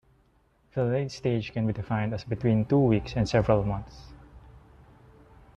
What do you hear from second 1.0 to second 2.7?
stage can be defined as between